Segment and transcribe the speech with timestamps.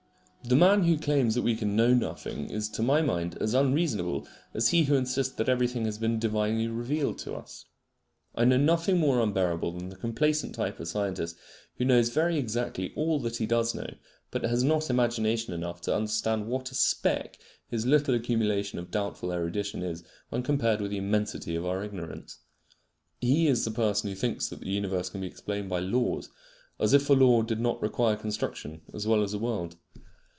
[0.43, 4.27] The man who claims that we can know nothing is, to my mind, as unreasonable
[4.55, 7.65] as he who insists that everything has been divinely revealed to us.
[8.33, 11.37] I know nothing more unbearable than the complacent type of scientist
[11.77, 13.93] who knows very exactly all that he does know,
[14.31, 17.37] but has not imagination enough to understand what a speck
[17.69, 22.39] his little accumulation of doubtful erudition is when compared with the immensity of our ignorance.
[23.21, 26.29] He is the person who thinks that the universe can be explained by laws,
[26.79, 29.75] as if a law did not require construction as well as a world!